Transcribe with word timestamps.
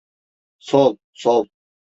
Sol, 0.69 0.97
sol. 1.25 1.47